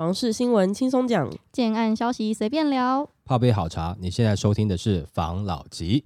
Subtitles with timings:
[0.00, 3.06] 房事新闻轻松讲，建案消息随便聊。
[3.22, 6.02] 泡杯好茶，你现在收听的是房老吉。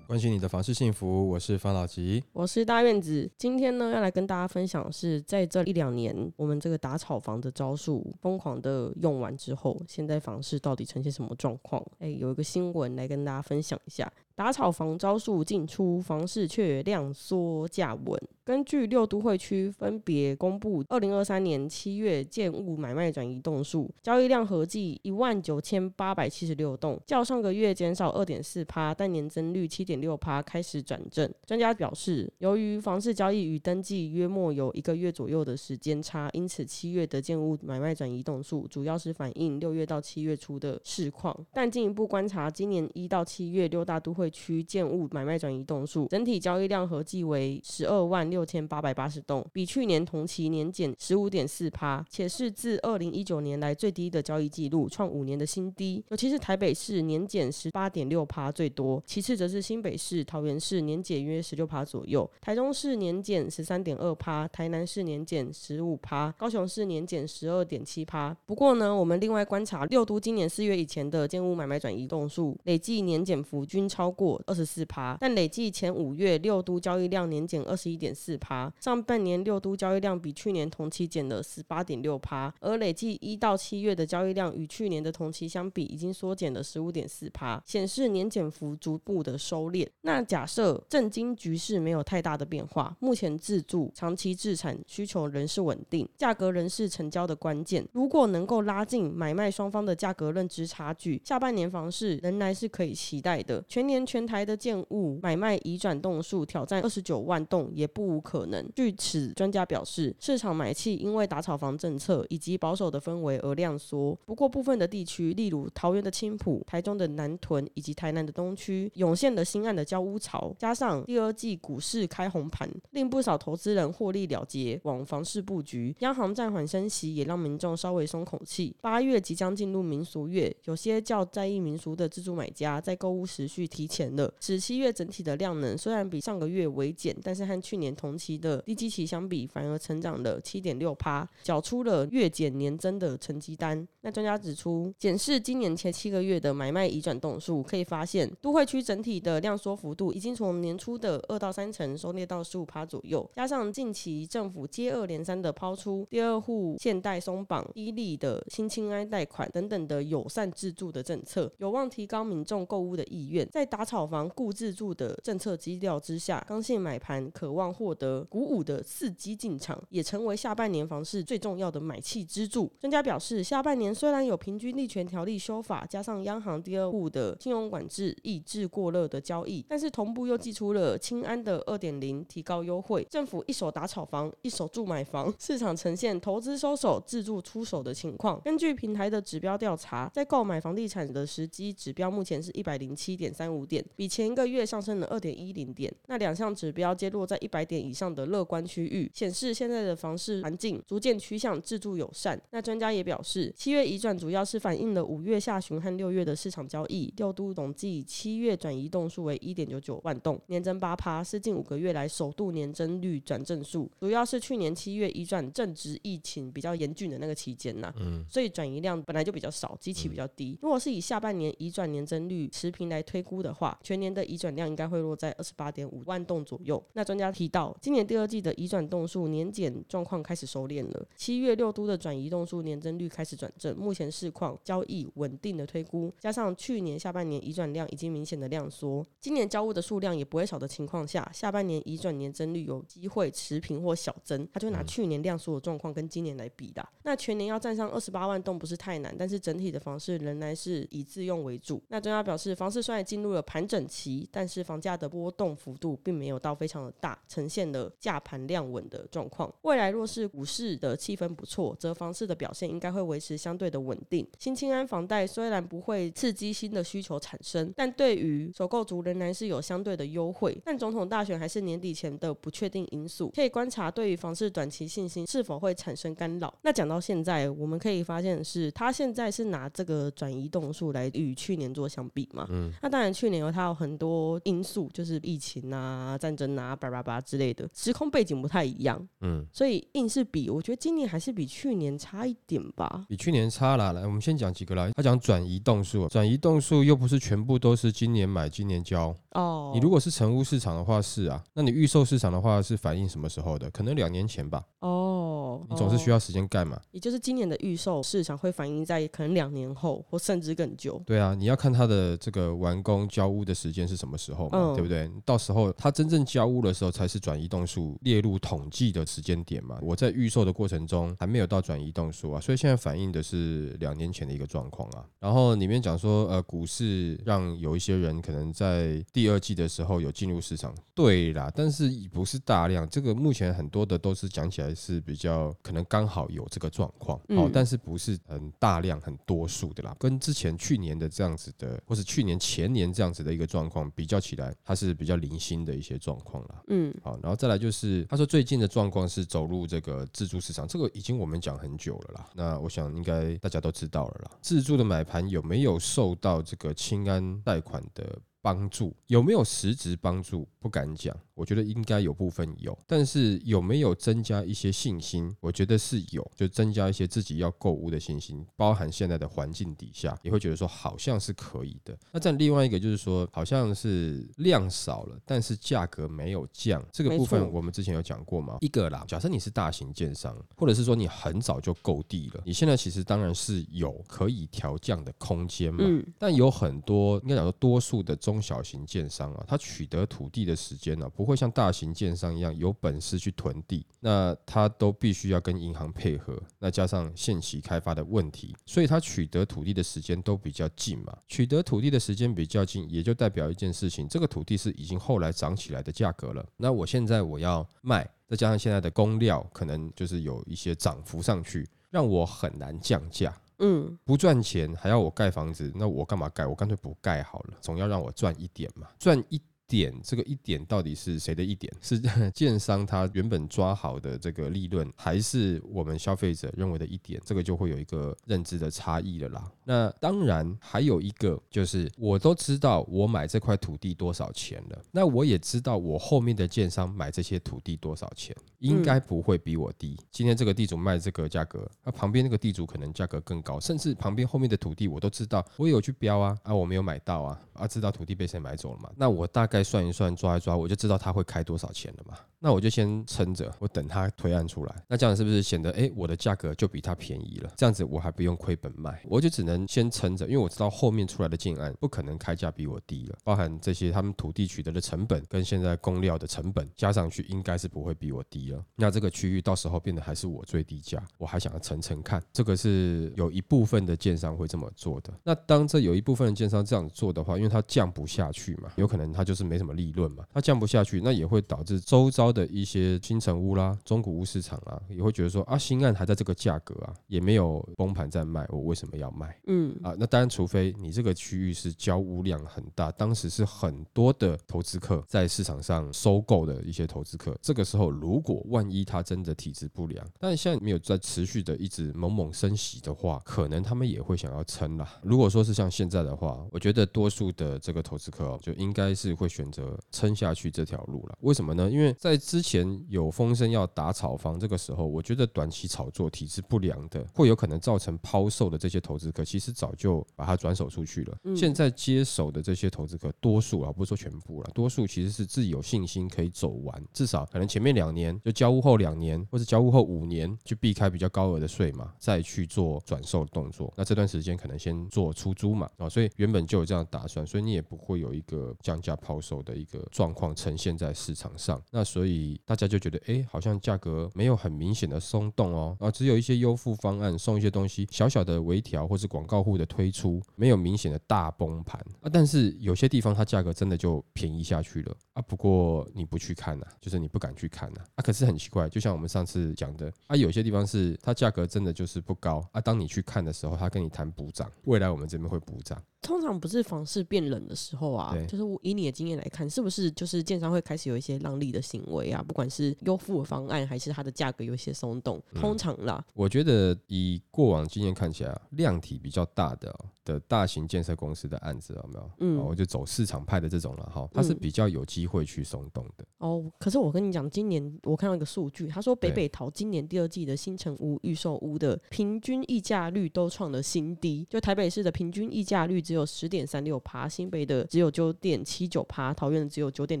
[0.06, 2.24] 关心你的房事幸福，我是方老吉。
[2.32, 3.30] 我是大院子。
[3.36, 11.84] 今天呢，要来跟大家分享的是，在这一两年，我们这个打炒房的招数疯狂的用完之后，现在房市到底呈现什么状况？
[12.00, 14.10] 哎，有一个新闻来跟大家分享一下。
[14.34, 18.18] 打炒房招数进出，房市却量缩价稳。
[18.42, 31.30] 根据六都会区分别公布，二零二三年七月建物买卖转移栋数，交易量合计一万九千八百七十六栋，较上个月减少二点四趴，但年增率七点六趴开始转正。
[31.46, 41.36] 专家表示，由于房市交易与登记约莫有一个月左右的时间差，因此七月的建物买卖转移栋数主要是反映六月到七月初的市况。
[41.52, 44.19] 但进一步观察，今年一到七月六大都会。
[44.20, 56.04] 会区建物买卖转移栋数整体交易量合计为十二万六千八百八十栋，比去年同期年减十五点四趴，且是自二零一九年来最低的交易记录，创五年的新低。
[56.10, 68.36] 尤其是台北市年减十八点六趴最多，其次则是新北市、桃园市年减约十六趴左右，台中市年减十三点二趴，台南市年减十五趴，高雄市年减十二点七趴。
[68.44, 74.09] 不过呢，我们另外观察六都今年四月以前的建物买卖转移栋数累计年减幅均超。
[74.10, 89.86] 超过二十四趴，但累计前五月六都交易量年减二十一点四趴，上半年六都交易量比去年同期减了十八点六趴，而累计一到七月的交易量与去年的同期相比，已经缩减了十五点四趴，显示年减幅逐步的收敛。
[90.00, 97.86] 那假设震惊局势没有太大的变化，目前自住长期自产需求仍是稳定，价格仍是成交的关键。
[97.92, 103.64] 如果能够拉近买卖双方的价格认知差距，下半年房市仍然是可以期待的。
[103.68, 103.99] 全年。
[104.04, 108.66] 全台的建物买卖移转栋数挑战二十九万栋也不无可能。
[108.74, 114.16] 据此，专家表示，市场买气因为打炒房政策以及保守的氛围而量缩。
[114.26, 120.54] 不过，部分的地区，例如桃园的青浦、台中的南屯以及台南的东区，涌现了新案的交屋潮。
[120.58, 125.94] 加上第二季股市开红盘，令不少投资人获利了结，往房市布局。
[126.00, 128.74] 央行暂缓升息，也让民众稍微松口气。
[128.80, 134.00] 八月即将进入民俗月，有些较在意民俗的自住买家，在购物时序提前。
[134.00, 143.86] 前了，使七月整体的量能虽然比上个月微减，但是和去年同期的低基期相比，反而成长了七点六趴，缴出了月减年增的成绩单。
[144.00, 163.90] 那专家指出，检视今年前七个月的买卖移转动数，可以发现都会区整体的量缩幅度已经从年初的二到三成收敛到十五趴左右，加上近期政府接二连三的抛出第二户现代松绑、伊利的新青安贷款等等的友善自助的政策，有望提高民众购物的意愿，在打。
[163.90, 172.70] 炒房固自住的政策基调之下，刚性买盘渴望获得鼓舞的伺机进场，也成为下半年房市最重要的买气支柱。
[172.78, 188.40] 专家表示，下半年虽然有平均利权条例修法，加上央行第二户的信用管制抑制过热的交易，但是同步又寄出了清安的二点零提高优惠，政府一手打炒房，一手住买房，市场呈现投资收手、自住出手的情况。
[188.44, 193.84] 根据平台的指标调查，在购买房地产的时机指标目前是一百零七点三五点。
[193.94, 202.40] 比前一个月上升了二点一零点，那两项指标皆落在一百点以上的乐观区域，显示现在的房市环境逐渐趋向自住友善。
[202.50, 207.12] 那专家也表示，七月移转主要是反映了五月下旬和六月的市场交易。
[207.16, 213.90] 六都总计七月转移栋数为一点九九万栋，年增八趴，是近五个月来首度年增率转正数。
[214.00, 220.58] 主要是去年七月移转正值疫情比较严峻的那个期间呐，嗯，所以转移量本来就比较少，基期比较低。
[220.62, 226.82] 如果是以下半年移转年增率持平来推估的话，全年的移转量应该会落在二十八点五万栋左右。
[226.94, 231.06] 那专家提到，今年第二季的移转栋数年减状况开始收敛了。
[231.14, 244.48] 七月六都的转移栋数年增率开始转正，目前市况交易稳定的推估，加上去年下半年移转量已经明显的量缩，今年交物的数量也不会少的情况下，下半年移转年增率有机会持平或小增。
[244.52, 246.86] 他就拿去年量缩的状况跟今年来比的。
[247.02, 251.82] 那全年要站上二十八万栋不是太难，但是整体的房市仍然是以自用为主。
[251.88, 253.60] 那专家表示，房市虽然进入了盘。
[253.70, 259.52] 整齐，但是房价的波动幅度并没有到非常的大，呈现了价盘量稳的状况。
[259.62, 264.26] 未来若是股市的气氛不错，则房市的表现应该会维持相对的稳定。
[264.40, 270.58] 新青安房贷虽然不会刺激新的需求产生，但对于首购族仍然是有相对的优惠。
[270.64, 276.52] 但总统大选还是年底前的不确定因素，可以观察对于房市短期信心是否会产生干扰。
[276.62, 282.48] 那讲到现在，我们可以发现是，他现在是拿这个转移动数来与去年做相比嘛？
[282.50, 283.39] 嗯，那当然去年。
[283.40, 293.04] 年有它有很多因素，就是疫情啊、战争啊、叭叭叭之类的，时空背景不太一样，嗯，所以硬是比，我觉得今年还是比去年差一点吧。
[293.08, 293.92] 比去年差啦。
[293.92, 294.90] 来，我们先讲几个啦。
[294.94, 299.14] 他讲转移动数，转移动数又不是全部都是今年买今年交。
[299.32, 303.70] 哦，你如果是成屋市场的话是啊，那你预售市场的话是反映什么时候的？
[303.70, 304.62] 可能两年前吧。
[304.80, 305.39] 哦，
[305.70, 306.80] 你总是需要，时间干嘛？
[306.90, 311.02] 也就是今年的预售市场会反映在可能两年后或甚至更久。
[311.06, 315.10] 对啊，你要看它的这个完工交屋的时间是什么时候嘛，嗯对不对？
[315.24, 319.78] 到时候它真正交屋的时候，才是转移动数列入统计的时间点嘛。
[319.80, 325.04] 我在预售的过程中还没有到转移动数啊，所以现在反映的是两年前的一个状况啊。
[325.20, 332.88] 然后里面讲说，呃，股市让有一些人可能在第二季的时候有进入市场，对啦，但是不是大量。
[332.88, 339.94] 这个目前很多的都是讲起来是比较可能刚好有这个状况，哦嗯，但是不是很大量、很多数的啦。
[339.98, 346.62] 跟之前去年的这样子的，或是去年前年这样子的一个状况比较起来，它是比较零星的一些状况啦。
[346.68, 352.30] 嗯好，然后再来就是他说最近的状况是走入这个自住市场，这个已经我们讲很久了啦。
[352.34, 354.30] 那我想应该大家都知道了啦。
[354.40, 358.94] 自住的买盘有没有受到这个清安贷款的帮助？
[359.06, 360.46] 有没有实质帮助？
[360.58, 365.34] 不敢讲，我觉得应该有部分有，但是有没有增加一些信心？
[365.40, 371.98] 我觉得是有，就增加一些自己要购物的信心，包含现在的环境底下，也会觉得说好像是可以的。
[372.12, 378.58] 那再另外一个就是说，好像是量少了，但是价格没有降，这个部分我们之前有讲过吗？
[378.60, 385.82] 一个啦，假设你是大型建商，或者是说你很早就购地了，你现在其实当然是有可以调降的空间嘛。
[385.82, 401.16] 嗯但有很多应该讲说，多数的中中小型建商啊，他取得土地的时间呢、不会像大型建商一样有本事去囤地，那他都必须要跟银行配合，那加上限期开发的问题，所以他取得土地的时间都比较近嘛。
[401.26, 406.46] 取得土地的时间比较近，也就代表一件事情，这个土地是已经后来涨起来的价格了。
[406.56, 413.34] 那我现在我要卖，再加上现在的工料可能就是有一些涨幅上去，让我很难降价。
[413.60, 416.46] 嗯不赚钱还要我盖房子，那我干嘛盖？
[416.46, 419.40] 我干脆不盖好了，总要让我赚一点嘛，赚一。
[419.70, 421.72] 点这个一点到底是谁的一点？
[421.80, 422.00] 是
[422.34, 427.22] 建商他原本抓好的这个利润，还是我们消费者认为的一点？
[427.24, 429.50] 这个就会有一个认知的差异了啦。
[429.64, 439.96] 那当然还有一个就是，我都知道我买这块土地多少钱了，那我也知道我后面的建商买这些土地多少钱，应该不会比我低。
[440.10, 448.90] 今天这个地主卖这个价格，那旁边那个地主可能价格更高，甚至旁边后面的土地我都知道，我有去标啊，啊我没有买到啊，啊知道土地被谁买走了嘛？
[448.96, 452.16] 那我大概算一算，抓一抓，我就知道他会开多少钱了嘛。
[452.40, 454.74] 那我就先撑着，我等他推案出来。
[454.88, 457.52] 那这样是不是显得诶我的价格就比他便宜了？
[457.54, 468.64] 这样子我还不用亏本卖，我就只能先撑着，因为我知道后面出来的建案不可能开价比我低了，包含这些他们土地取得的成本跟现在工料的成本加上去，应该是不会比我低了。
[468.74, 475.12] 那这个区域到时候变得还是我最低价，我还想要层层看，这个是有一部分的建商会这么做的。
[475.22, 489.36] 那当这有一部分的建商这样做的话，因为它降不下去嘛，有可能它就是没什么利润嘛，它降不下去，那也会导致周遭的一些新城屋啦、中古屋市场啊，也会觉得说啊，新案还在这个价格啊，也没有崩盘在卖，我为什么要卖？
[489.46, 504.98] 嗯啊，那当然，除非你这个区域是交屋量很大，当时是很多的投资客在市场上收购的一些投资客，这个时候如果万一他真的体质不良，但是现在没有在持续的一直猛猛升息的话，可能他们也会想要撑啦。
[505.02, 511.18] 如果说是像现在的话，我觉得多数的这个投资客哦，就应该是会选择撑下去这条路了。
[511.20, 511.70] 为什么呢？
[511.70, 521.16] 因为在之前有风声要打炒房，这个时候，我觉得短期炒作体质不良的，会有可能造成抛售的这些投资客，其实早就把它转手出去了。
[521.24, 533.72] 嗯现在接手的这些投资客，多数啊，不是说全部了，多数其实是自己有信心可以走完，至少可能前面两年就交屋后两年，或者交屋后五年，去避开比较高额的税嘛，再去做转售的动作。
[533.76, 541.62] 那这段时间可能先做出租嘛，啊，所以原本就有这样的打算，所以你也不会有一个降价抛售的一个状况呈现在市场上。
[541.70, 542.09] 那所以
[542.44, 552.08] 大家就觉得，哎，好像价格没有很明显的松动哦，啊，只有一些优付方案送一些东西，小小的微调或是广告户的推出，没有明显的大崩盘啊。
[552.10, 555.22] 但是有些地方它价格真的就便宜下去了啊。
[555.22, 558.02] 不过你不去看呐、就是你不敢去看呐、啊。
[558.02, 562.60] 可是很奇怪，就像我们上次讲的啊，有些地方是它价格真的就是不高啊。
[562.60, 565.78] 当你去看的时候，他跟你谈补涨，未来我们这边会补涨。
[566.00, 572.24] 通常不是房市变冷的时候啊，就是以你的经验验来看，是不是就是建商会开始有一些让利的行为啊？
[572.26, 582.10] 不管是优付方案，还是它的价格有一些松动，通常啦，我觉得以过往经验看起来啊，量体比较大的哦、的大型建设公司的案子有没有？
[582.18, 586.04] 嗯哦我就走市场派的这种了哈，它是嗯比较有机会去松动的。
[586.18, 600.00] 哦，可是我跟你讲，今年我看到一个数据，他说北北桃今年第二季的新城屋预售屋的平均溢价率都创了新低，就台北市的平均溢价率只有十点三六趴，新北的只有九点七九趴，桃园的只有九点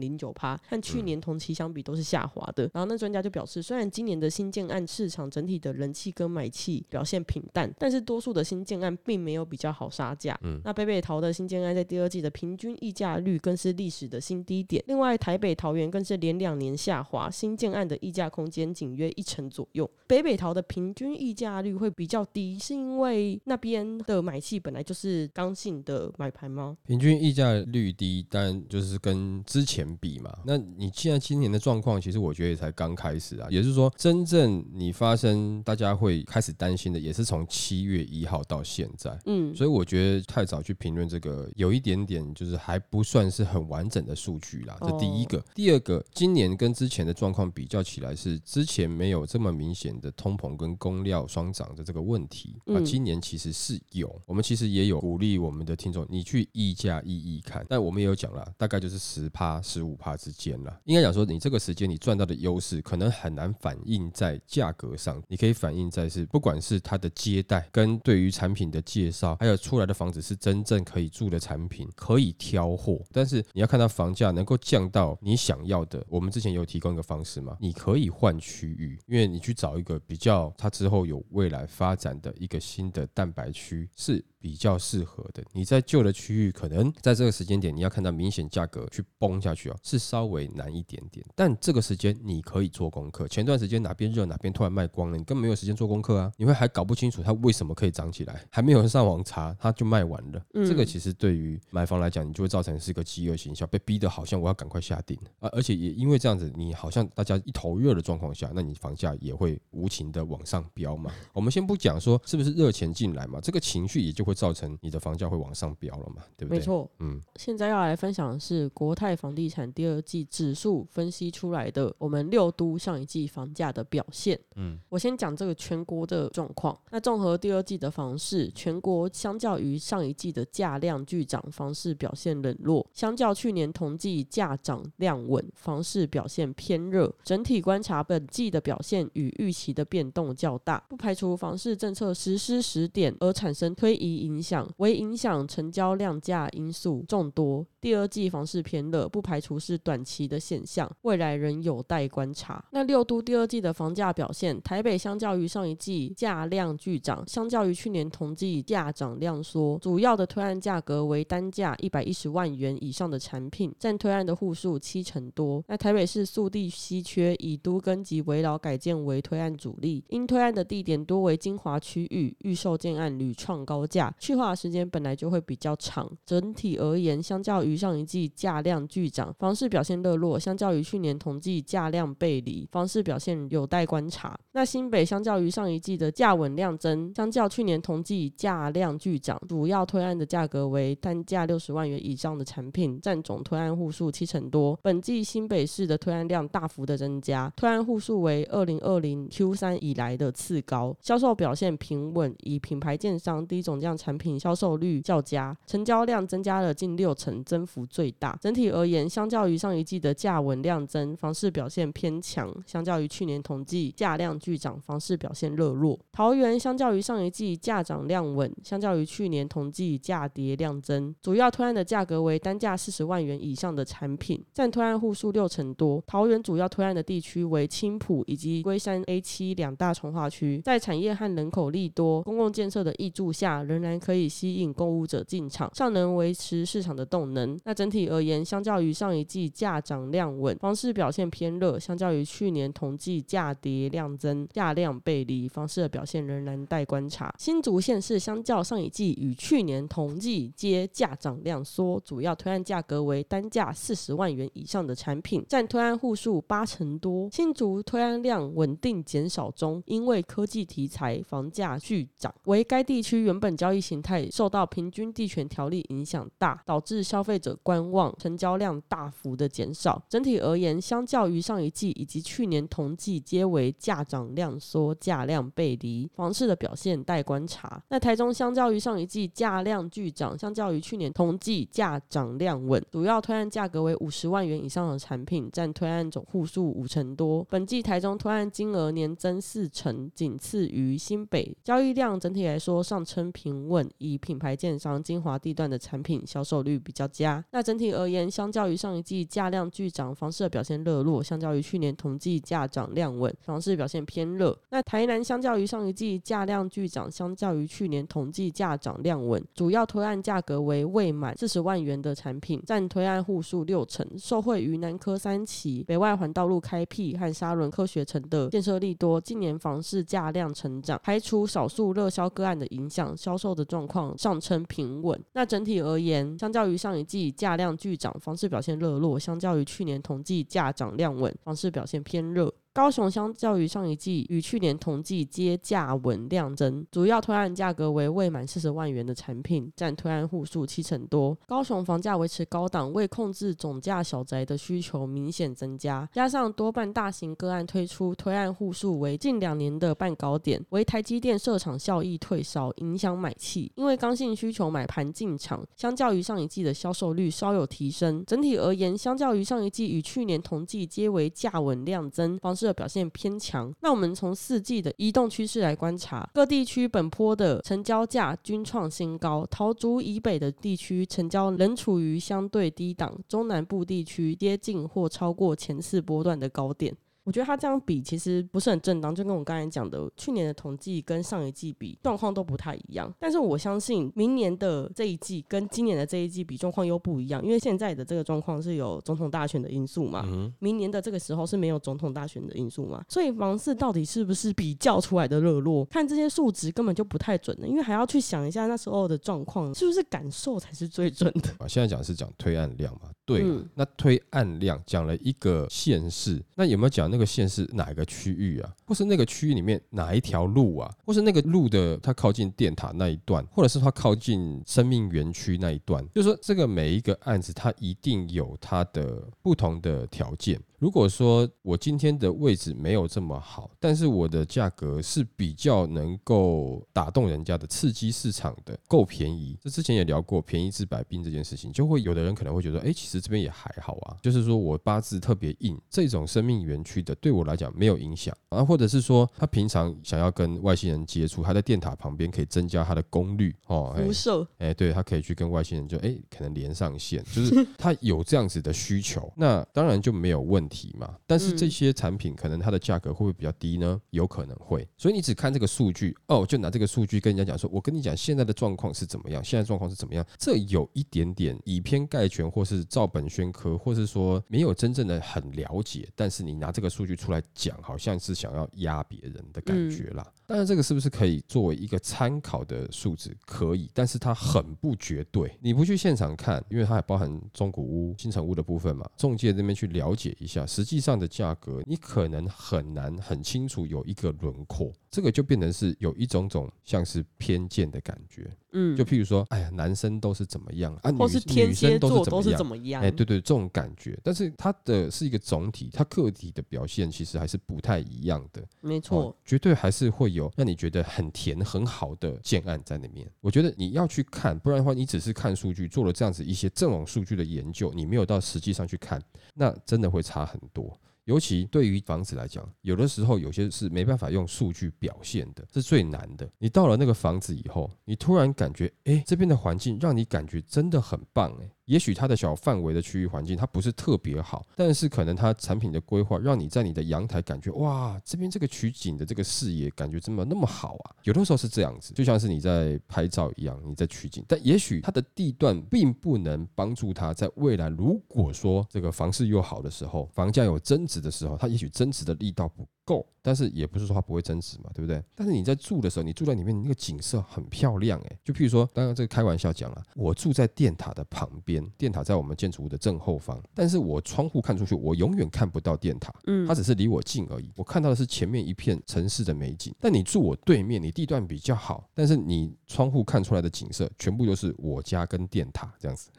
[0.00, 2.68] 零九趴，和去年同期相比都是下滑的。
[2.72, 10.38] 然后那专家就表示，虽然今年的新建案市场整体的人气跟买气表现平淡，但是多数的新建案并没有比较好杀价。
[10.42, 14.82] 嗯那北北桃的新建案在第二季的平均溢价率更是历史的新低点。
[14.86, 19.90] 另外，台北桃园更是连两年下滑，新建案的溢价空间仅约一成左右。
[20.06, 26.76] 北北桃的平均溢价率会比较低，是因为那边的买气本来就是刚性的买盘吗？
[26.86, 30.30] 平均溢价率低，当然就是跟之前比嘛。
[30.44, 33.48] 那你现在今年的状况，其实我觉得也才刚开始啊。
[33.50, 39.18] 也就是说，真正你发生大家会开始担心的，也是从七月一号到现在。
[39.26, 44.76] 嗯，所以我觉得太早去评论这个，有一点点就是还不算是很完整的数据啦。
[44.80, 52.76] 这第一个，第二个，今年跟之前的状况比较起来，是之前没有这么明显的通膨跟供料双涨的这个问题啊。
[52.78, 57.64] 嗯今年其实是有，我们其实也有鼓励我们的听众，你去议价议议看。
[57.68, 60.80] 但我们也有讲了，大概就是十趴、十五趴之间啦。
[60.86, 73.00] 应该讲说，你这个时间你赚到的优势，可能很难反映在价格上，你可以反映在是不管是它的接待跟对于产品的介绍，还有出来的房子是真正可以住的产品，可以挑货。
[73.12, 84.24] 但是你要看到房价能够降到你想要的，我们之前有提供一个方式嘛，你可以换区域，因为你去找一个比较它之后有未来发展的一个新的蛋白区是。
[84.40, 91.24] 比较适合的，你在旧的区域，可能在这个时间点，你要看到明显价格去崩下去哦，是稍微难一点点。
[91.36, 93.28] 但这个时间你可以做功课。
[93.28, 96.32] 前段时间哪边热，哪边突然卖光了，你根本没有时间做功课啊！
[96.38, 100.42] 你会还搞不清楚它为什么可以涨起来，还没有上网查，它就卖完了。
[100.54, 105.48] 嗯这个其实对于买房来讲，你就会造成是一个饥饿形象，被逼得好像我要赶快下定啊！
[105.52, 111.12] 而且也因为这样子，你好像大家一头热的状况下，那你房价也会无情的往上飙嘛。
[111.34, 116.58] 我们先不讲说是不是热钱进来嘛，这个情绪也就会造成你的房价会往上飙了嘛，对不对？
[116.58, 116.90] 没错。
[116.98, 124.38] 嗯，现在要来分享的是国泰房地产第二季指数分析出来的我们六都上一季房价的表现。
[124.56, 126.78] 嗯，我先讲这个全国的状况。
[126.90, 137.12] 那综合第二季的房市，全国相较于上一季的价量巨涨，房市表现冷落；相较去年同季价涨量稳，房市表现偏热。
[137.24, 147.66] 整体观察本季的表现与预期的变动较大，不排除房市政策实施时点而产生推移影响，为影响成交量价因素众多。
[147.80, 152.62] 第二季房市偏热，不排除是短期的现象，未来仍有待观察。
[152.72, 165.64] 那六都第二季的房价表现，台北相较于上一季价量巨涨，相较于去年同季价涨量缩，主要的推案价格为单价一百一十万元以上的产品，占推案的户数七成多。
[165.66, 176.10] 那台北市速地稀缺，以都根及围绕改建为推案主力，因推案的地点多为精华区域，预售建案屡创高价，去化时间本来就会比较长。
[176.26, 184.38] 整体而言，相较于于上一季价量巨涨，房市表现热络；相较于去年同季价量背离，房市表现有待观察。
[184.52, 194.78] 那新北相较于上一季的价稳量增，相较去年同季价量巨涨，主要推案的价格为单价六十万元以上的产品，占总推案户数七成多。
[194.82, 208.38] 本季新北市的推案量大幅的增加，推案户数为二零二零 Q 三以来的次高，销售表现平稳，以品牌建商低总价产品销售率较佳，成交量增加了近六成，增增幅最大。
[208.40, 215.98] 整体而言，相较于上一季的价稳量增，房市表现偏强；相较于去年同季价量巨涨，房市表现热络。
[216.10, 226.02] 桃园相较于上一季价涨量稳，相较于去年同季价跌量增，主要推案的价格为单价四十万元以上的产品，占推案户数六成多。
[226.06, 237.49] 桃园主要推案的地区为青浦以及龟山 A 七两大从化区，在产业和人口利多、公共建设的挹注下，仍然可以吸引购物者进场，尚能维持市场的动能。
[237.64, 247.34] 那整体而言，相较于上一季价涨量稳，房市表现偏热；相较于去年同季价跌量增，价量背离，房市的表现仍然待观察。
[247.38, 257.28] 新竹县市相较上一季与去年同季皆价涨量缩，主要推案价格为单价四十万元以上的产品，占推案户数八成多。
[257.30, 270.00] 新竹推案量稳定减少中，因为科技题材，房价巨涨，为该地区原本交易形态受到平均地权条例影响大，导致消费者观望，成交量大幅的减少。
[270.08, 277.82] 整体而言，相较于上一季以及去年同季，皆为价涨量缩、价量背离，房市的表现待观察。
[277.88, 287.46] 那台中相较于上一季价量巨涨，相较于去年同季价涨量稳，主要推案价格为五十万元以上的产品占推案总户数五成多。
[287.48, 291.56] 本季台中推案金额年增四成，仅次于新北。
[291.62, 297.29] 交易量整体来说上称平稳，以品牌建商精华地段的产品销售率比较佳。
[297.50, 304.56] 那整体而言，相较于上一季价量巨涨，房市的表现热络；相较于去年同季价涨量稳，房市表现偏热。
[304.70, 325.20] 那台南相较于上一季价量巨涨，相较于去年同季价涨量稳，主要推案价格为未满四十万元的产品，占推案户数六成，受惠于南科三期、北外环道路开辟和沙仑科学城的建设力多，近年房市价量成长，排除少数热销个案的影响，销售的状况上称平稳。
[325.32, 332.52] 那整体而言，相较于上一季以价量巨涨，方式表现热络；相较于去年同季价涨量稳，方式表现偏热。
[332.72, 341.36] 高雄相较于上一季与去年同季皆价稳量增，主要推案价格为未满四十万元的产品，占推案户数七成多。
[341.48, 353.72] 高雄房价维持高档，为控制总价小宅的需求明显增加，加上多半大型个案推出，推案户数为近两年的半高点，为台积电设厂效益退烧，影响买气。
[353.74, 358.24] 因为刚性需求买盘进场，相较于上一季的销售率稍有提升。
[358.24, 363.72] 整体而言，相较于上一季与去年同季皆为价稳量增，房市的表现偏强。
[363.80, 369.46] 那我们从四季的移动趋势来观察，各地区本坡的成交价均创新高。
[369.50, 376.94] 桃竹以北的地区成交仍处于相对低档，中南部地区接近或超过前四波段的高点。
[377.30, 383.08] 我觉得他这样比其实不是很正当，就跟我刚才讲的，去年的统计跟上一季比状况都不太一样。
[383.20, 390.26] 但是我相信明年的这一季跟今年的这一季比状况又不一样，因为现在的这个状况是有总统大选的因素嘛，
[390.58, 395.84] 明年的这个时候是没有总统大选的因素嘛，所以房市到底是不是比较出来的热络？
[395.84, 401.50] 看这些数值根本就不太准的，因为还要去想一下那时候的状况是不是感受才是最准的。
[401.60, 403.02] 啊，现在讲是讲推案量嘛，
[403.38, 407.10] 对，那推案量讲了一个县市，那有没有讲？
[407.10, 408.72] 那个县市哪一个区域啊？
[408.86, 410.92] 或是那个区域里面哪一条路啊？
[411.04, 416.06] 或是那个路的它靠近电塔那一段，或者是它靠近生命园区那一段？
[416.14, 420.60] 就是说，这个每一个案子它一定有它的不同的条件。
[420.80, 434.16] 如果说我今天的位置没有这么好，但是我的价格是比较能够打动人家的、刺激市场的、够便宜，这之前也聊过便宜治百病这件事情，就会有的人可能会觉得，哎，其实这边也还好啊。
[434.24, 450.69] 就是说我八字特别硬，这种生命园区的对我来讲没有影响啊，或者是说他平常想要跟外星人接触，他在电塔旁边可以增加他的功率哦，辐射，哎，对他可以去跟外星人就哎可能连上线，就是他有这样子的需求，那当然就没有问。
[450.70, 454.00] 题嘛，但是这些产品可能它的价格会不会比较低呢？
[454.08, 470.26] 有可能会，所以你只看这个数据哦，就拿这个数据跟人家讲说，我跟你讲现在的状况是怎么样，现在状况是怎么样，这有一点点以偏概全，或是照本宣科，或是说没有真正的很了解，但是你拿这个数据出来讲，好像是想要压别人的感觉啦。
[470.46, 473.36] 当然，这个是不是可以作为一个参考的数字？
[473.46, 475.56] 可以，但是它很不绝对。
[475.60, 484.92] 你不去现场看，因为它还包含中古屋、新城屋的部分嘛，中介这边去了解一下，实际上的价格，你可能很难很清楚有一个轮廓。
[485.10, 493.02] 这个就变成是有一种种像是偏见的感觉，嗯，就譬如说，哎呀，男生都是怎么样啊，或是女生都是怎么样？
[493.02, 494.18] 哎，对对，这种感觉。
[494.22, 498.64] 但是它的是一个总体，它个体的表现其实还是不太一样的。
[498.80, 503.28] 没错，绝对还是会有让你觉得很甜很好的建案在里面。
[503.40, 509.20] 我觉得你要去看，不然的话，你只是看数据，做了这样子一些这种数据的研究，你没有到实际上去看，
[509.54, 510.96] 那真的会差很多。
[511.24, 516.50] 尤其对于房子来讲，有的时候有些是没办法用数据表现的，是最难的。
[516.58, 521.70] 你到了那个房子以后，你突然感觉，哎，这边的环境让你感觉真的很棒，哎。
[521.90, 531.10] 也许它的小范围的区域环境它不是特别好，但是可能它产品的规划让你在你的阳台感觉哇，这边这个取景的这个视野感觉怎么那么好啊？
[531.24, 545.20] 有的时候是这样子，就像是你在拍照一样，你在取景，但也许它的地段并不能帮助它在未来，如果说这个房市又好的时候，房价有增值的时候，它也许增值的力道不够，但是也不是说它不会增值嘛，对不对？
[545.34, 551.79] 但是你在住的时候，你住在里面，那个景色很漂亮，诶，就譬如说刚刚这个开玩笑讲了，我住在电塔的旁边。
[551.80, 557.70] 边，电塔在我们建筑物的正后方，但是我窗户看出去，我永远看不到电塔，嗯它只是离我近而已。
[557.76, 566.30] 我看到的是前面一片城市的美景，但你住我对面，你地段比较好，但是你窗户看出来的景色全部都是我家跟电塔这样子，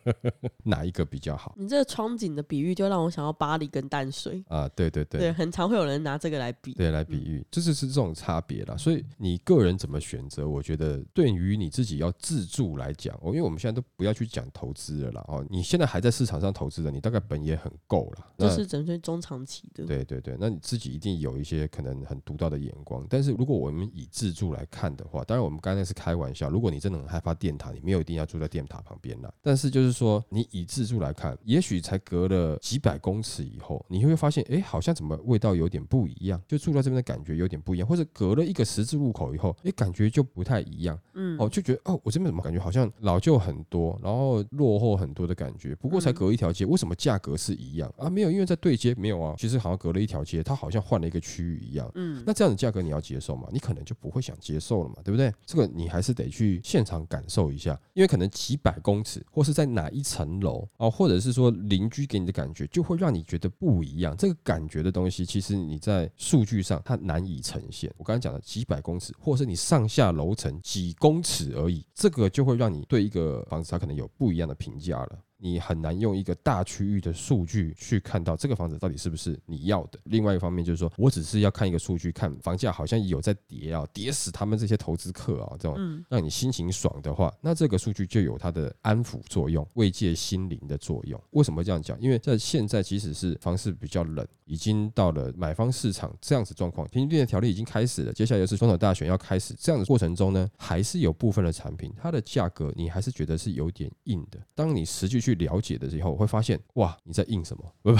[0.64, 4.68] 哪一个比较好你这个窗景的比喻就让我想到巴黎跟淡水，啊？
[4.70, 6.72] 对对对对，很常会有人拿这个来比。
[6.74, 8.76] 对，来比喻，这就是这种差别啦。
[8.76, 15.24] 所以你个人怎么选择，我觉得对于你自己要自住来讲，哦，因为我们现在都不要去讲投资了啦。
[15.28, 18.26] 哦，你现在还在市场上投资的，你大概本也很够了。
[18.38, 19.84] 就那是针对中长期的。
[19.84, 23.06] 对对对，那你自己一定有一些可能很独到的眼光。
[23.08, 26.48] 但是如果我们以自住来看的话，当然我们刚才是开玩笑。
[26.48, 29.32] 如果你真的很害怕电塔，你没有一定要住在电塔旁边啦。
[29.42, 40.98] 但是就是说，你以自住来看，也许才隔了几百公尺以后，你会发现，哎，好像怎么味道有点不一样，就住在这边的感觉有点不一样，或者隔了一个十字路口以后，哎，感觉就不太一样。
[41.14, 45.74] 嗯，哦，就觉得哦，我这边怎么感觉好像老旧很多，然后落后很多的感觉。
[45.76, 48.08] 不过才嗯隔一条街，为什么价格是一样啊？
[48.08, 49.34] 没有，因为在对接没有啊。
[49.38, 51.90] 其实好像隔了一条街，它好像换了一个区域一样。
[51.94, 53.48] 嗯，那这样的价格你要接受吗？
[53.52, 55.32] 你可能就不会想接受了嘛，对不对？
[55.46, 64.16] 这个你还是得去现场感受一下，因为可能几百公尺，或是在哪一层楼啊，或者是说邻居给你的感觉，就会让你觉得不一样。
[64.16, 67.92] 这个感觉的东西，其实你在数据上它难以呈现。
[67.96, 75.18] 我刚才讲的几百公尺，或是你上下楼层几公尺而已，这个就会让你对一个房子它可能有不一样这样的评价了。
[75.40, 79.98] 你很难用一个大区域的数据去看到这个房子到底是不是你要的。
[80.04, 91.20] 另外一方面就是说，我只是要看一个数据，看房价好像有在跌啊，跌死他们这些投资客啊，这种嗯让你心情爽的话，那这个数据就有它的安抚作用、慰藉心灵的作用。
[91.30, 91.98] 为什么这样讲？
[92.00, 104.38] 因为在现在，即使是房市比较冷，已经到了买方市场这样子状况，平均地的条例已经开始了，接下来又是总统大选要开始，这样的过程中呢，还是有部分的产品，它的价格你还是觉得是有点硬的。
[104.54, 107.64] 当你实际去了解的时候，会发现哇，你在硬什么？
[107.82, 107.92] 不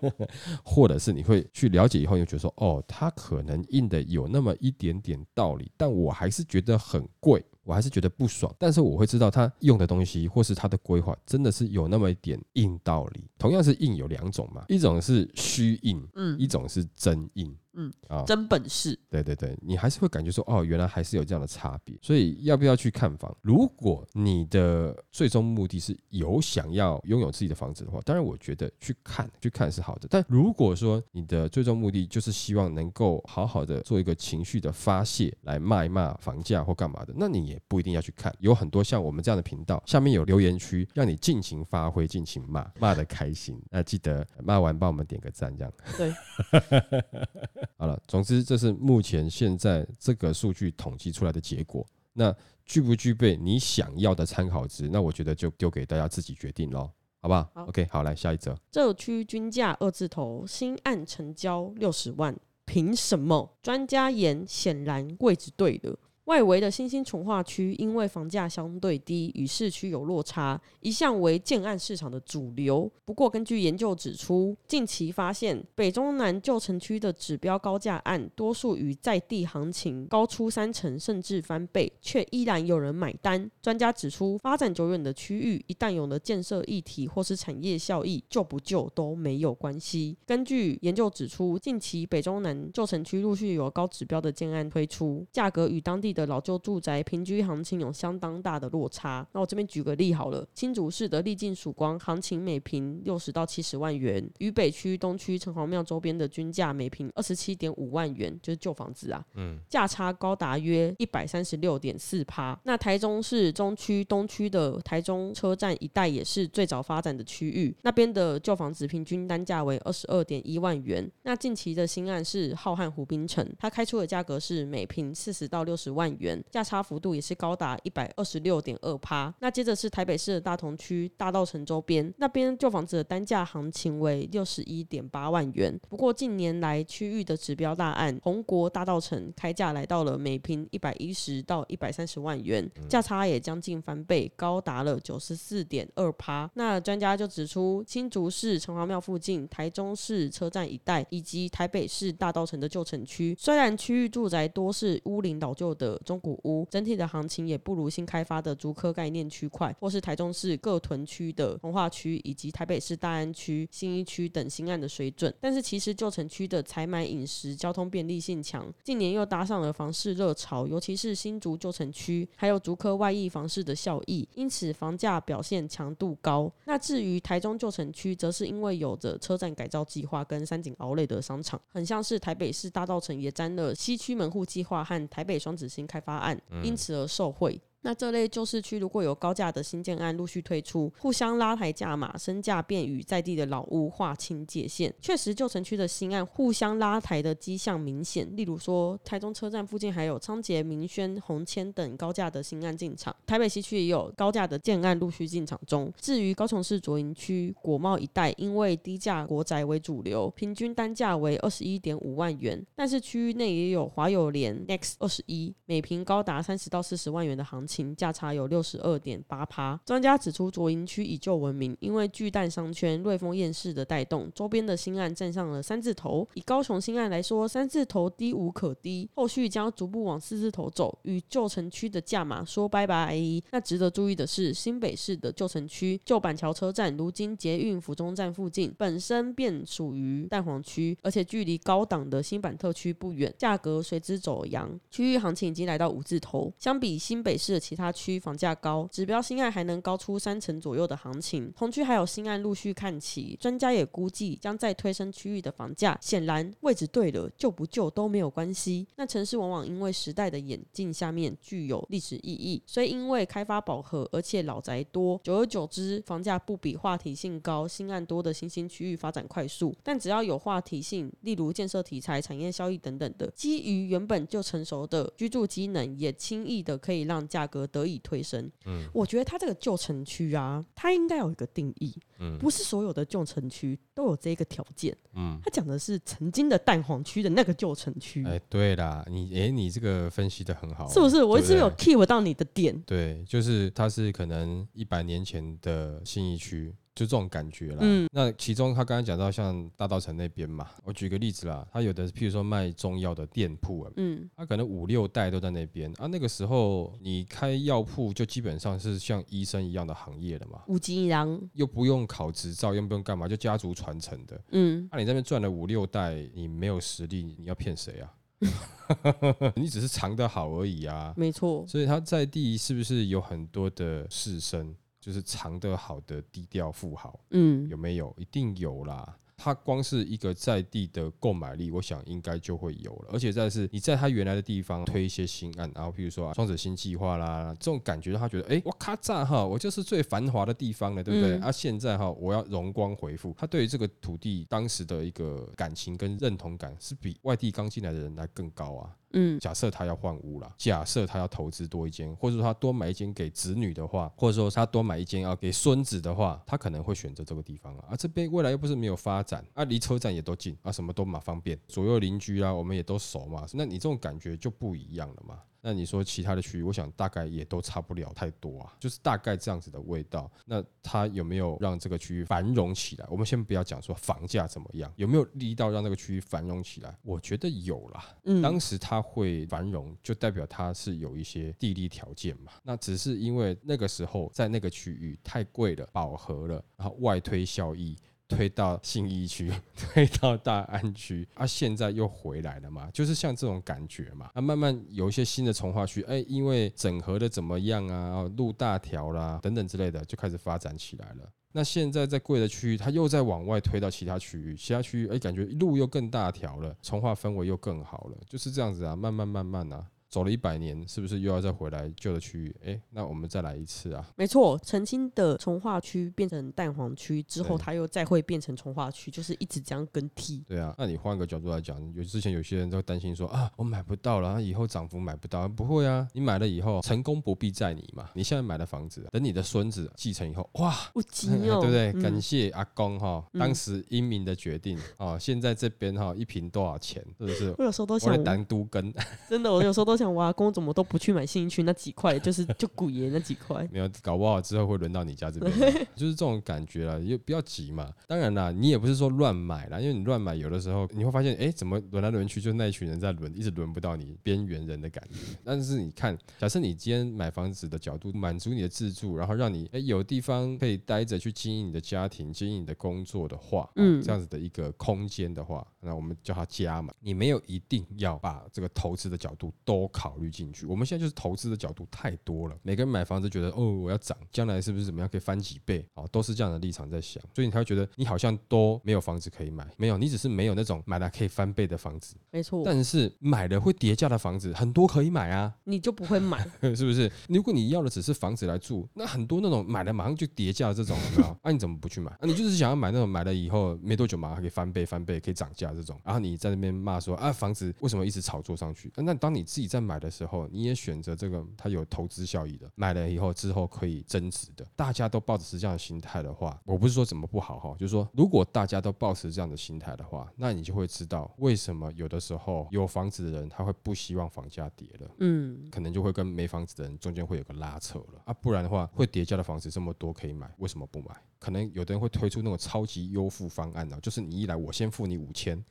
[0.00, 0.28] 不，
[0.64, 7.44] 或者是你会去了解以后，又觉得说，哦，它可能硬的有那么一点点道理，但我还是觉得很贵。
[7.62, 13.28] 我还是觉得不爽，但是我会知道他用的东西或是他的规划真的是有那么一点硬道理。
[13.38, 17.54] 同样是硬有两种嘛，一种是虚硬，嗯一种是真硬。
[17.74, 18.98] 嗯啊，真本事。
[19.08, 21.98] 对对对，你还是会感觉说，哦，原来还是有这样的差别。
[22.02, 23.34] 所以要不要去看房？
[23.42, 30.08] 如果你的最终目的是有想要拥有自己的房子的话，当然我觉得去看去看是好的。
[30.10, 38.34] 但如果说你的最终目的就是希望能够好好的做一个情绪的发泄，来骂一骂房价或干嘛的，那你也不一定要去看。
[38.40, 43.60] 有很多像我们这样的频道，下面有留言区，让你尽情发挥、尽情骂，骂的开心。
[43.70, 45.72] 那记得骂完帮我们点个赞，这样。
[45.96, 46.12] 对，
[47.78, 51.86] 好了，总之这是目前现在这个数据统计出来的结果。
[52.12, 54.88] 那具不具备你想要的参考值？
[54.88, 58.56] 那我觉得就丢给大家自己决定喽，好不好好 o k 好，来下一则。
[58.70, 63.56] 这区均价二字头，新案成交六十万，凭什么？
[63.62, 65.98] 专家言，显然位置对了。
[66.30, 72.88] 外围的新兴从化区因为房价相对低，与市区有落差，一向为建案市场的主流。
[73.04, 83.50] 不过，根据研究指出，近期发现北中南旧城区的指标高价案，多数与在地行情高出三成甚至翻倍，却依然有人买单。
[83.60, 90.16] 专家指出，发展久远的区域，一旦有了建设议题或是产业效益，旧不旧都没有关系。
[90.24, 99.26] 根据研究指出，近期北中南旧城区陆续有高指标的建案推出，价格与当地的老旧住宅平均行情有相当大的落差。
[99.32, 112.58] 那我这边举个例好了，新竹市的丽境曙光行情每平六十到七十万元，与北区、东区城隍庙周边的均价每平二十七点五万元，就是旧房子啊，嗯，价差高达约一百三十六点四趴。
[112.64, 121.10] 那台中市中区、东区的台中车站一带也是最早发展的区域，那边的旧房子平均单价为二十二点一万元。
[121.22, 129.34] 那近期的新案是浩瀚湖滨城，它开出的价格是每平四十到六十万元，价差幅度也是高达一百二十六点二趴。
[129.40, 135.76] 那接着是台北市的大同区大道城周边，那边旧房子的单价行情为六十一点八万元。
[135.88, 146.50] 不过近年来区域的指标大案红国大道城开价来到了每平一百一十到一百三十万元，价差也将近翻倍，高达了九十四点二趴。
[146.54, 165.32] 那专家就指出，新竹市城隍庙附近、台中市车站一带以及台北市大道城的旧城区，虽然区域住宅多是屋龄老旧的，中古屋，整体的行情也不如新开发的竹科概念区块，或是台中市各屯区的从化区，以及台北市大安区、新一区等新案的水准。
[165.40, 176.50] 但是其实旧城区的采买、饮食、交通便利性强，近年又搭上了房市热潮，尤其是新竹旧城区，还有竹科外溢房市的效益，因此房价表现强度高。
[176.64, 187.60] 那至于台中旧城区，则是因为有着车站改造计划跟三井奥莱的商场，很像是台北市大道城也沾了西区门户计划和台北双子星开发案，因此而受惠。
[187.82, 194.92] 那这类旧市区如果有高价的新建案陆续推出，互相拉抬价码，身价便与在地的老屋划清界限。
[195.00, 198.28] 确实，旧城区的新案互相拉抬的迹象明显。
[198.36, 205.90] 例如说，台中车站附近还有昌捷、明轩、红千等高价的新案进场，台北西区也有高价的建案陆续进场中。
[205.98, 217.66] 至于高雄市卓营区国贸一带，因为低价国宅为主流，平均单价为二十一点五万元，但是区域内也有华友联 Next 二十一，每平高达三十到四十万元的行。
[217.70, 219.78] 情价差有六十二点八趴。
[219.86, 226.26] 专家指出，卓营区以旧闻名，因为巨蛋商圈、瑞丰夜市的带动，周边的新案站上了三字头。
[226.34, 233.16] 以高雄新案来说，三字头低无可低，后续将逐步往四字头走，与旧城区的价码说拜拜。
[233.52, 246.52] 那值得注意的是，新北市的旧城区旧板桥车站，如今捷运府中站附近，本身便属于蛋黄区，而且距离高档的新版特区不远，价格随之走扬，区域行情已经来到五字头。
[246.58, 247.59] 相比新北市。
[247.60, 251.52] 其他区房价高，指标新案还能高出三成左右的行情。
[251.54, 255.98] 同区还有新案陆续看齐，专家也估计将再推升区域的房价。
[256.00, 258.86] 显然位置对了，旧不旧都没有关系。
[258.96, 269.74] 那城市往往因为时代的演进下面具有历史意义，所以因为开发饱和，而且老宅多，久而久之房价不比话题性高、新案多的新兴区域发展快速。
[269.82, 277.49] 但只要有话题性，例如建设题材、产业效益等等的，基于原本就成熟的居住机能，也轻易的可以让价。
[277.50, 291.22] 格得以推升，嗯，我觉得它这个旧城区啊，它应该有一个定义，嗯，不是所有的旧城区都有这个条件，嗯，它讲的是曾经的蛋黄区的那个旧城区，哎，对啦，你哎，你这个分析的很好，是不是？
[291.22, 296.74] 我一直有 keep 到你的点，对，就是它是可能一百年前的信义区。
[296.94, 297.78] 就这种感觉啦。
[297.80, 306.06] 嗯，那其中他刚刚讲到像大道城那边嘛，我举个例子啦，他有的譬如说卖中药的店铺啊，嗯，他可能五六代都在那边啊。
[306.06, 314.40] 那个时候你开药铺就基本上是像医生一样的行业了嘛，五金郎又不用考执照，又不用干嘛，就家族传承的。
[314.50, 318.12] 嗯，那你那边赚了五六代，你没有实力，你要骗谁啊？
[319.54, 321.12] 你只是藏得好而已啊。
[321.16, 324.74] 没错，所以他在地是不是有很多的士绅？
[325.00, 328.14] 就是藏得好的低调富豪，嗯，有没有？
[328.18, 329.16] 一定有啦。
[329.42, 333.08] 他光是一个在地的购买力，我想应该就会有了。
[333.10, 341.38] 而且再是，你在他原来的地方推一些新案，然后譬如说啊，双子星计划啦，这种感觉让他觉得，哎，我咔嚓哈，我就是最繁华的地方了，对不对？
[341.38, 348.94] 啊，现在哈，我要荣光回复，他对于这个土地当时的一个感情跟认同感，是比外地刚进来的人来更高啊。
[349.12, 357.88] 嗯，假设他要换屋了，假设他要投资多一间，或者说他多买一间给子女的话，或者说他多买一间啊给孙子的话，他可能会选择这个地方啊。
[357.90, 365.38] 啊，这边未来又不是没有发展啊，离车站也都近啊，什么都蛮方便，左右邻居啊，我们也都熟嘛，那你这种感觉就不一样了嘛。
[365.60, 370.30] 那你说其他的区域，我想大概也都差不了太多啊，就是大概这样子的味道。
[370.46, 373.06] 那它有没有让这个区域繁荣起来？
[373.10, 376.96] 我们先不要讲说房价怎么样，有没有力道让那个区域繁荣起来？
[377.02, 378.16] 我觉得有啦。
[378.24, 382.52] 嗯，当时它会繁荣，就代表它是有一些地利条件嘛。
[382.62, 387.96] 那只是因为那个时候在那个区域太贵了，饱和了，然后外推效益。
[388.30, 401.28] 推到信义区， 推到大安区，啊，现在又回来了嘛，就是像这种感觉嘛，啊，慢慢有一些新的从化区，哎，因为整合的怎么样啊，路大条啦，等等之类的，就开始发展起来了。
[401.52, 409.84] 那现在在贵的区域，它又在往外推到其他区域，其他区域，哎，感觉路又更大条了，从化氛围又更好了，就是这样子啊，慢慢慢慢啊。
[410.10, 412.56] 走了一百年，是不是又要再回来旧的区域？
[412.66, 414.04] 哎，那我们再来一次啊！
[414.16, 420.42] 没错，曾经的从化区变成蛋黄区之后，它又再会变成从化区，就是一直这样更替。
[420.48, 425.46] 对啊，那你换个角度来讲，有之前有些人都担心说啊，我买不到了，以后涨幅买不到。
[425.46, 428.10] 不会啊，你买了以后，成功不必在你嘛。
[428.12, 432.02] 你现在买的房子，等你的孙子继承以后，哇，不急哦， 对不对？
[432.02, 435.16] 感谢阿公哈，当时英明的决定啊。
[435.16, 437.00] 现在这边哈，一平多少钱？
[437.16, 437.54] 是不是？
[437.58, 438.92] 我有时候都想，单都跟
[439.28, 439.99] 真的，我有时候都。
[440.00, 443.66] 想我阿公怎么都不去买新一区那几块，就是就古爷那几块。
[443.70, 445.52] 没有，搞不好之后会轮到你家这边，
[445.94, 447.92] 就是这种感觉了，也不要急嘛。
[448.06, 455.36] 当然啦，你也不是说乱买啦，因为你乱买，有的时候你会发现，哎、怎么轮来轮去就那一群人在轮，一直轮不到你边缘人的感觉。
[455.44, 466.92] 但是你看，假设你今天买房子的角度满足你的自住，然后让你哎、有地方可以待着去经营你的家庭、经营你的工作的话，嗯，嗯这样子的一个空间的话，那我们叫它家嘛。
[467.00, 470.66] 你没有一定要把这个投资的角度都考虑进去。
[470.66, 475.86] 我们现在就是投资的角度太多了，每个人买房子觉得哦，我要涨，将来是不是怎么样可以翻几倍？
[475.94, 486.40] 哦，都是这样的立场在想，所以你才会觉得你好像都没有房子可以买，没有，你只是没有那种买了可以翻倍的房子，没错，但是买了会跌价的房子很多可以买啊，你就不会买。
[486.74, 487.10] 是不是？
[487.28, 491.36] 如果你要的只是房子来住，那很多那种买了马上就跌价的这种，有没有？
[491.42, 492.10] 啊，你怎么不去买？
[492.12, 498.88] 啊，你就是想要买那种买了以后没多久马上可以翻倍、翻倍、可以涨价这种，然后你在那边骂说啊，房子为什么一直炒作上去？
[498.96, 515.10] 啊那当你自己在买的时候，你也选择这个它有投资效益的，买了以后之后可以增值的，大家都抱着是这样的心态的话，我不是说怎么不好哈，就是说如果大家都抱持这样的心态的话，那你就会知道为什么有的时候有房子的人他会不希望房价跌了。
[515.18, 521.14] 嗯，可能就会跟没房子的人中间会有个拉扯了啊，不然的话会叠加的房子这么多可以买，为什么不买？
[521.38, 525.56] 可能有的人会推出那种超级优付方案呢、就是你一来我先付你五千，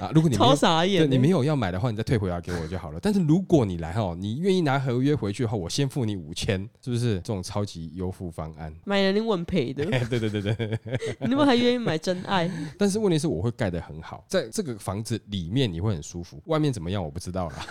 [0.00, 2.98] 啊，如果你没超有傻眼你没有要买的话，你再退回来给我就好了。
[3.00, 8.74] 但是如果你来哈，你愿意拿合约回去的话，我先付你五千，是不是这种超级优付方案？
[8.84, 10.78] 买了你稳赔的， 哎，对对对对，
[11.26, 12.50] 你们还愿意买真爱？
[12.78, 17.66] 但是问题是我会盖得很好，在这个房子里面你会很舒服，外面怎么样我不知道啦。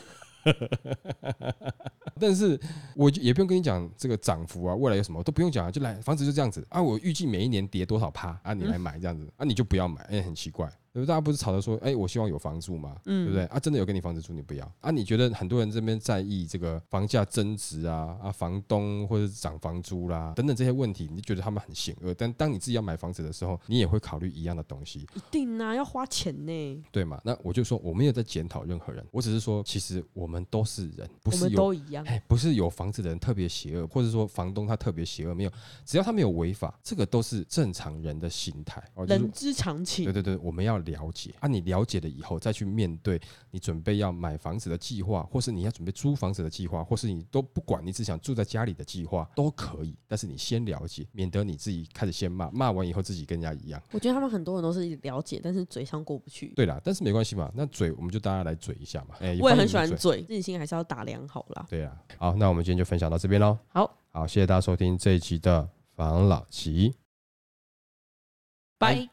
[2.19, 2.59] 但是
[2.95, 10.71] 我就也不用跟你讲这个涨幅啊，未来有什么都不用讲啊，就来房子就这样子啊，我预计每一年跌多少趴啊，你来买这样子啊，你就不要买，哎、很奇怪。
[11.05, 13.45] 大家不是吵着说，哎、我希望有房住嘛，对不对？
[13.45, 14.91] 啊，真的有给你房子住，你不要啊？
[14.91, 22.13] 你觉得很多人这边在意这个房价增值啊啊，房东或者涨房租啦等等这些问题，你就觉得他们很险恶。
[22.13, 26.83] 但当你自己要买房子的时候，你也会考虑一样的东西，一定啊，要花钱呢。
[26.91, 27.19] 对嘛？
[27.23, 32.03] 那我就说我没有在检讨任何人，我只是说，其实我们都是人，不我们都一样。
[32.05, 35.51] 哎，不是有房子的人特别邪恶，或者说房东他特别邪恶，没有，
[35.85, 38.83] 只要他没有违法，这个都是正常人的心态。
[38.95, 40.17] 哦，就是人之常情对。
[40.17, 43.17] 对对，我们要了解啊，你了解了以后再去面对
[43.49, 49.95] 你准备要买房子的计划，或是你要准备租房子的计划，或是你都不管，你只想住在家里的计划都可以。
[50.07, 53.81] 但是你先了解，免得你自己开始先骂，骂完以后自己跟人家一样。
[53.93, 56.49] 我觉得他们很多人都是了解，但是嘴上过不去。
[56.55, 59.15] 对啦，但是没关系嘛，那嘴我们就大家来嘴一下嘛。
[59.21, 59.77] 哎，我也很喜。
[59.77, 61.63] 欢嘴，自己心还是要打量好啦。
[61.69, 63.55] 对啊，好，那我们今天就分享到这边喽。
[63.67, 66.95] 好，好，谢谢大家收听这一集的房老吉。
[68.79, 69.07] 拜。